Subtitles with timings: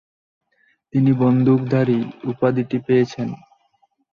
[0.93, 1.99] তিনি ‘বান্দুকদারী’
[2.31, 3.29] উপাধিটি পেয়েছেন।